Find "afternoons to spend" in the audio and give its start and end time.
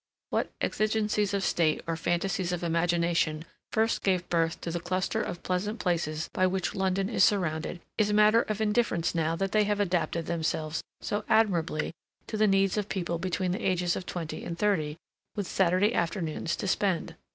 15.93-17.15